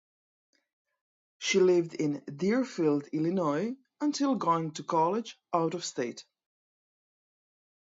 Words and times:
She 1.37 1.59
lived 1.59 1.93
in 1.93 2.23
Deerfield, 2.25 3.07
Illinois 3.13 3.75
until 3.99 4.33
going 4.33 4.71
to 4.71 4.83
college 4.83 5.37
out 5.53 5.75
of 5.75 5.85
state. 5.85 6.25